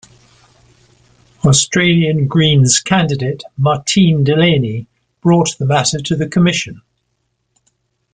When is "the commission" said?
6.15-6.81